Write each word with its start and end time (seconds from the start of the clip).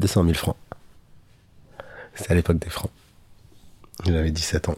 200 0.00 0.24
000 0.24 0.34
francs. 0.34 0.56
C'était 2.14 2.32
à 2.32 2.34
l'époque 2.34 2.58
des 2.58 2.70
francs. 2.70 2.90
J'avais 4.04 4.30
17 4.30 4.68
ans. 4.68 4.76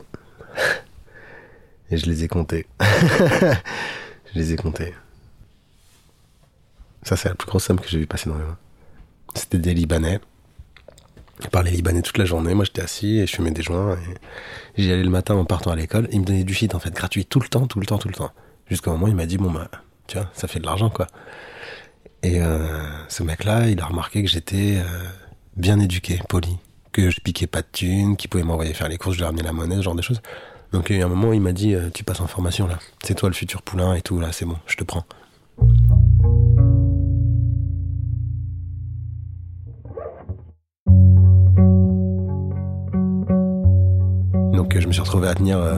Et 1.90 1.96
je 1.96 2.06
les 2.06 2.24
ai 2.24 2.28
comptés. 2.28 2.66
je 2.80 4.34
les 4.34 4.52
ai 4.52 4.56
comptés. 4.56 4.94
Ça, 7.02 7.16
c'est 7.16 7.28
la 7.28 7.34
plus 7.34 7.46
grosse 7.46 7.64
somme 7.64 7.80
que 7.80 7.88
j'ai 7.88 7.98
vu 7.98 8.06
passer 8.06 8.28
dans 8.30 8.38
les 8.38 8.44
mains. 8.44 8.58
C'était 9.34 9.58
des 9.58 9.74
Libanais. 9.74 10.20
Je 11.42 11.48
parlais 11.48 11.72
libanais 11.72 12.02
toute 12.02 12.18
la 12.18 12.24
journée. 12.24 12.54
Moi, 12.54 12.64
j'étais 12.64 12.82
assis 12.82 13.18
et 13.18 13.26
je 13.26 13.34
fumais 13.34 13.50
des 13.50 13.62
joints. 13.62 13.98
J'y 14.76 14.92
allais 14.92 15.02
le 15.02 15.10
matin 15.10 15.34
en 15.34 15.44
partant 15.44 15.72
à 15.72 15.76
l'école. 15.76 16.08
Il 16.12 16.20
me 16.20 16.24
donnait 16.24 16.44
du 16.44 16.54
shit, 16.54 16.74
en 16.74 16.78
fait, 16.78 16.94
gratuit, 16.94 17.26
tout 17.26 17.40
le 17.40 17.48
temps, 17.48 17.66
tout 17.66 17.80
le 17.80 17.86
temps, 17.86 17.98
tout 17.98 18.08
le 18.08 18.14
temps. 18.14 18.30
Jusqu'au 18.68 18.92
moment 18.92 19.06
où 19.06 19.08
il 19.08 19.16
m'a 19.16 19.26
dit, 19.26 19.38
bon, 19.38 19.50
bah, 19.50 19.68
tu 20.06 20.18
vois, 20.18 20.30
ça 20.34 20.46
fait 20.46 20.60
de 20.60 20.66
l'argent, 20.66 20.88
quoi. 20.88 21.08
Et 22.22 22.40
euh, 22.40 22.82
ce 23.08 23.22
mec-là, 23.22 23.68
il 23.68 23.80
a 23.80 23.86
remarqué 23.86 24.22
que 24.22 24.28
j'étais 24.28 24.76
euh, 24.76 24.84
bien 25.56 25.80
éduqué, 25.80 26.20
poli. 26.28 26.56
Que 26.92 27.10
je 27.10 27.20
piquais 27.20 27.46
pas 27.46 27.62
de 27.62 27.66
thunes, 27.72 28.16
qu'il 28.16 28.30
pouvait 28.30 28.44
m'envoyer 28.44 28.74
faire 28.74 28.88
les 28.88 28.98
courses, 28.98 29.14
je 29.14 29.20
lui 29.20 29.26
ramenais 29.26 29.42
la 29.42 29.52
monnaie, 29.52 29.76
ce 29.76 29.82
genre 29.82 29.94
de 29.94 30.02
choses. 30.02 30.20
Donc, 30.72 30.90
il 30.90 30.98
y 30.98 31.02
a 31.02 31.06
un 31.06 31.08
moment, 31.08 31.32
il 31.32 31.40
m'a 31.40 31.52
dit, 31.52 31.74
euh, 31.74 31.90
tu 31.92 32.04
passes 32.04 32.20
en 32.20 32.26
formation, 32.26 32.66
là. 32.66 32.78
C'est 33.02 33.14
toi 33.14 33.28
le 33.28 33.34
futur 33.34 33.62
poulain 33.62 33.94
et 33.94 34.02
tout, 34.02 34.20
là, 34.20 34.30
c'est 34.32 34.44
bon, 34.44 34.56
je 34.66 34.76
te 34.76 34.84
prends. 34.84 35.04
Donc 44.52 44.78
je 44.78 44.86
me 44.86 44.92
suis 44.92 45.02
retrouvé 45.02 45.28
à 45.28 45.34
tenir, 45.34 45.58
euh, 45.58 45.76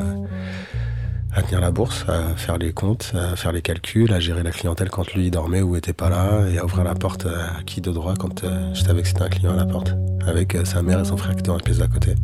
à 1.34 1.42
tenir 1.42 1.60
la 1.60 1.70
bourse, 1.70 2.04
à 2.08 2.36
faire 2.36 2.58
les 2.58 2.72
comptes, 2.72 3.12
à 3.14 3.34
faire 3.34 3.52
les 3.52 3.62
calculs, 3.62 4.12
à 4.12 4.20
gérer 4.20 4.42
la 4.42 4.52
clientèle 4.52 4.88
quand 4.88 5.12
lui 5.14 5.30
dormait 5.30 5.62
ou 5.62 5.74
était 5.76 5.92
pas 5.92 6.08
là, 6.08 6.46
et 6.48 6.58
à 6.58 6.64
ouvrir 6.64 6.84
la 6.84 6.94
porte 6.94 7.26
à 7.26 7.62
qui 7.66 7.80
de 7.80 7.90
droit 7.90 8.14
quand 8.14 8.44
euh, 8.44 8.72
je 8.72 8.82
savais 8.82 9.02
que 9.02 9.08
c'était 9.08 9.22
un 9.22 9.28
client 9.28 9.52
à 9.52 9.56
la 9.56 9.66
porte, 9.66 9.94
avec 10.26 10.54
euh, 10.54 10.64
sa 10.64 10.82
mère 10.82 11.00
et 11.00 11.04
son 11.04 11.16
frère 11.16 11.32
qui 11.32 11.40
étaient 11.40 11.48
dans 11.48 11.56
la 11.56 11.62
pièce 11.62 11.78
d'à 11.78 11.88
côté. 11.88 12.14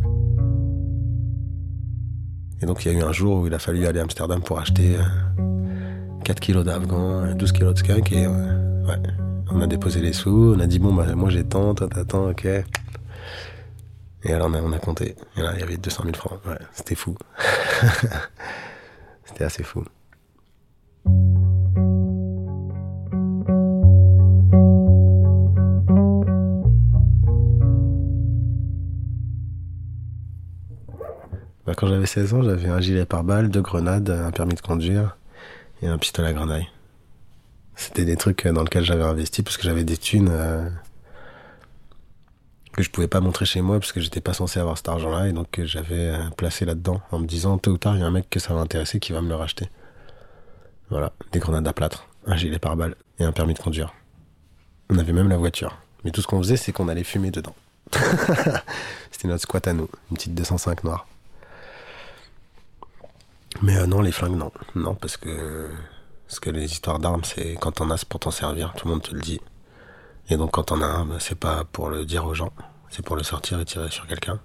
Et 2.63 2.67
donc 2.67 2.85
il 2.85 2.93
y 2.93 2.95
a 2.95 2.99
eu 2.99 3.03
un 3.03 3.13
jour 3.13 3.39
où 3.41 3.47
il 3.47 3.55
a 3.55 3.59
fallu 3.59 3.87
aller 3.87 3.99
à 3.99 4.03
Amsterdam 4.03 4.43
pour 4.43 4.61
acheter 4.61 4.97
4 6.25 6.41
kilos 6.41 6.65
d'afghan, 6.65 7.35
12 7.35 7.53
kilos 7.53 7.75
de 7.75 7.79
skunk, 7.79 8.13
et 8.13 8.27
on 9.51 9.61
a 9.61 9.67
déposé 9.67 10.01
les 10.01 10.13
sous, 10.13 10.55
on 10.57 10.61
a 10.61 10.67
dit 10.67 10.79
bon 10.79 10.93
bah 10.93 11.07
moi 11.17 11.31
j'ai 11.31 11.43
tant, 11.43 11.75
toi 11.75 11.89
t'attends, 11.89 12.29
ok. 12.29 12.47
Et 14.23 14.35
alors 14.35 14.49
on 14.51 14.55
a, 14.55 14.61
on 14.61 14.73
a 14.73 14.79
compté. 14.79 15.17
Et 15.39 15.41
là, 15.41 15.53
il 15.55 15.61
y 15.61 15.63
avait 15.63 15.79
200 15.79 16.03
000 16.05 16.15
francs. 16.15 16.39
Ouais, 16.47 16.59
c'était 16.73 16.95
fou. 16.95 17.17
c'était 19.31 19.45
assez 19.45 19.63
fou. 19.63 19.85
Bah, 31.67 31.75
quand 31.77 31.87
j'avais 31.87 32.07
16 32.07 32.35
ans, 32.35 32.43
j'avais 32.43 32.69
un 32.69 32.81
gilet 32.81 33.05
pare-balles, 33.05 33.49
deux 33.51 33.63
grenades, 33.63 34.11
un 34.11 34.33
permis 34.33 34.55
de 34.55 34.61
conduire 34.61 35.17
et 35.83 35.87
un 35.87 35.99
pistolet 35.99 36.29
à 36.29 36.33
grenaille. 36.33 36.69
C'était 37.77 38.05
des 38.05 38.17
trucs 38.17 38.47
dans 38.49 38.63
lesquels 38.63 38.85
j'avais 38.85 39.05
investi 39.05 39.43
parce 39.43 39.57
que 39.57 39.63
j'avais 39.63 39.85
des 39.85 39.97
thunes. 39.97 40.31
Euh, 42.81 42.83
que 42.83 42.87
je 42.87 42.91
pouvais 42.91 43.09
pas 43.09 43.21
montrer 43.21 43.45
chez 43.45 43.61
moi 43.61 43.79
parce 43.79 43.93
que 43.93 44.01
j'étais 44.01 44.21
pas 44.21 44.33
censé 44.33 44.59
avoir 44.59 44.77
cet 44.77 44.89
argent-là 44.89 45.29
et 45.29 45.33
donc 45.33 45.61
j'avais 45.65 46.13
placé 46.37 46.65
là-dedans 46.65 47.01
en 47.11 47.19
me 47.19 47.27
disant 47.27 47.59
tôt 47.59 47.73
ou 47.73 47.79
tard 47.79 47.95
il 47.95 48.01
y 48.01 48.03
a 48.03 48.07
un 48.07 48.11
mec 48.11 48.29
que 48.31 48.41
ça 48.41 48.55
va 48.55 48.61
intéresser 48.61 49.01
qui 49.01 49.13
va 49.13 49.21
me 49.21 49.29
le 49.29 49.35
racheter. 49.35 49.69
Voilà, 50.89 51.13
des 51.33 51.39
grenades 51.39 51.69
à 51.69 51.73
plâtre, 51.73 52.09
un 52.27 52.37
gilet 52.37 52.59
pare-balles 52.59 52.97
et 53.19 53.25
un 53.25 53.33
permis 53.33 53.55
de 53.55 53.61
conduire. 53.61 53.93
On 54.89 54.99
avait 54.99 55.13
même 55.13 55.29
la 55.29 55.37
voiture. 55.37 55.77
Mais 56.05 56.11
tout 56.11 56.23
ce 56.23 56.27
qu'on 56.27 56.39
faisait, 56.39 56.57
c'est 56.57 56.73
qu'on 56.73 56.89
allait 56.89 57.05
fumer 57.05 57.31
dedans. 57.31 57.55
C'était 59.11 59.29
notre 59.29 59.43
squat 59.43 59.69
à 59.69 59.73
nous, 59.73 59.89
une 60.11 60.17
petite 60.17 60.35
205 60.35 60.83
noire. 60.85 61.07
Mais 63.63 63.77
euh, 63.77 63.87
non, 63.87 64.01
les 64.01 64.11
flingues, 64.11 64.37
non. 64.37 64.51
Non, 64.75 64.95
parce 64.95 65.17
que, 65.17 65.69
parce 66.27 66.41
que 66.41 66.51
les 66.51 66.73
histoires 66.73 66.99
d'armes, 66.99 67.25
c'est 67.25 67.57
quand 67.61 67.81
on 67.81 67.91
a, 67.91 67.97
c'est 67.97 68.09
pour 68.09 68.21
t'en 68.21 68.31
servir. 68.31 68.73
Tout 68.77 68.89
le 68.89 68.95
monde 68.95 69.03
te 69.03 69.15
le 69.15 69.21
dit. 69.21 69.41
Et 70.29 70.37
donc 70.37 70.53
quand 70.53 70.71
on 70.73 70.81
a 70.81 70.87
un, 70.87 71.19
c'est 71.19 71.39
pas 71.39 71.65
pour 71.65 71.91
le 71.91 72.05
dire 72.05 72.25
aux 72.25 72.35
gens, 72.35 72.53
c'est 72.89 73.05
pour 73.05 73.17
le 73.17 73.23
sortir 73.23 73.61
et 73.61 73.65
tirer 73.65 73.91
sur 73.91 74.07
quelqu'un. 74.07 74.41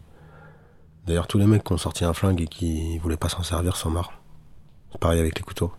D'ailleurs, 1.05 1.27
tous 1.27 1.37
les 1.37 1.45
mecs 1.45 1.63
qui 1.63 1.71
ont 1.73 1.77
sorti 1.77 2.03
un 2.03 2.13
flingue 2.13 2.41
et 2.41 2.47
qui 2.47 2.97
voulaient 2.97 3.17
pas 3.17 3.29
s'en 3.29 3.43
servir 3.43 3.75
sont 3.75 3.91
morts. 3.91 4.13
C'est 4.91 4.99
pareil 4.99 5.19
avec 5.19 5.37
les 5.37 5.43
couteaux. 5.43 5.71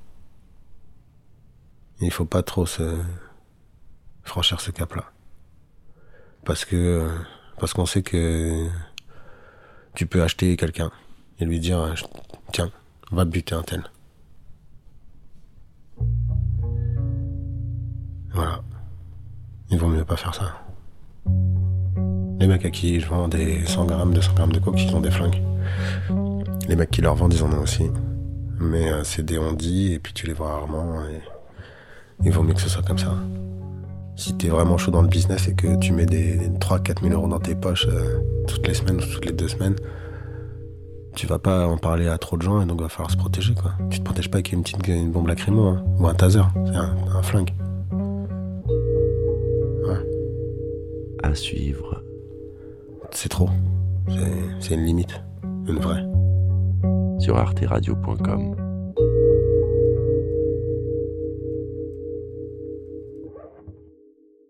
Il 2.01 2.13
faut 2.13 2.27
pas 2.27 2.43
trop 2.43 2.67
se 2.67 2.99
franchir 4.23 4.61
ce 4.61 4.71
cap-là. 4.71 5.05
Parce 6.45 6.65
que 6.65 7.11
parce 7.59 7.73
qu'on 7.73 7.87
sait 7.87 8.03
que 8.03 8.69
tu 9.95 10.07
peux 10.07 10.23
acheter 10.23 10.57
quelqu'un 10.57 10.91
et 11.41 11.45
lui 11.45 11.59
dire 11.59 11.95
tiens, 12.53 12.71
va 13.11 13.25
buter 13.25 13.55
un 13.55 13.63
tel. 13.63 13.83
Voilà. 18.31 18.63
Il 19.77 19.81
vaut 19.81 19.89
mieux 19.89 20.07
pas 20.07 20.17
faire 20.17 20.35
ça. 20.35 20.55
Les 22.41 22.47
mecs 22.47 22.65
à 22.65 22.71
qui 22.71 22.99
je 22.99 23.07
vends 23.07 23.29
des 23.29 23.63
100 23.67 23.85
grammes, 23.85 24.15
200 24.15 24.33
grammes 24.33 24.53
de 24.53 24.59
coke, 24.59 24.81
ils 24.81 24.97
ont 24.97 25.03
des 25.03 25.11
flingues. 25.11 25.43
Les 26.67 26.77
mecs 26.77 26.91
qui 26.91 27.03
leur 27.03 27.15
vendent, 27.15 27.35
ils 27.35 27.43
en 27.43 27.53
ont 27.53 27.61
aussi. 27.61 27.91
Mais 28.59 28.91
euh, 28.91 29.05
c'est 29.05 29.23
des 29.23 29.37
ondits, 29.37 29.93
et 29.93 29.99
puis 29.99 30.15
tu 30.15 30.27
les 30.27 30.33
vois 30.33 30.51
rarement, 30.51 31.03
et 31.03 31.21
il 32.25 32.33
vaut 32.33 32.43
mieux 32.43 32.55
que 32.55 32.63
ce 32.63 32.71
soit 32.71 32.83
comme 32.85 32.97
ça. 32.97 33.15
Si 34.17 34.35
t'es 34.39 34.49
vraiment 34.49 34.79
chaud 34.79 34.93
dans 34.93 35.03
le 35.03 35.09
business 35.09 35.47
et 35.47 35.55
que 35.55 35.77
tu 35.77 35.93
mets 35.93 36.07
des, 36.07 36.39
3-4 36.59 37.03
000 37.03 37.13
euros 37.13 37.29
dans 37.29 37.39
tes 37.41 37.55
poches 37.55 37.87
euh, 37.87 38.21
toutes 38.49 38.67
les 38.67 38.73
semaines 38.73 38.97
ou 38.97 39.05
toutes 39.05 39.27
les 39.27 39.33
deux 39.33 39.49
semaines, 39.49 39.77
tu 41.17 41.27
vas 41.27 41.39
pas 41.39 41.67
en 41.67 41.77
parler 41.77 42.09
à 42.09 42.17
trop 42.17 42.39
de 42.39 42.43
gens 42.43 42.63
et 42.63 42.65
donc 42.65 42.81
va 42.81 42.89
falloir 42.89 43.11
se 43.11 43.19
protéger. 43.19 43.53
Tu 43.91 43.99
te 43.99 44.05
protèges 44.05 44.31
pas 44.31 44.39
avec 44.39 44.53
une 44.53 44.63
petite 44.63 45.13
bombe 45.13 45.29
lacrymo 45.29 45.69
hein, 45.69 45.85
ou 45.99 46.07
un 46.07 46.15
taser, 46.15 46.41
c'est 46.65 46.77
un 46.77 47.23
flingue. 47.23 47.53
À 51.27 51.35
suivre. 51.35 52.03
C'est 53.11 53.29
trop. 53.29 53.49
C'est 54.61 54.75
une 54.75 54.85
limite. 54.85 55.21
Une 55.67 55.79
vraie. 55.79 56.05
Sur 57.19 57.37
arteradio.com. 57.37 58.66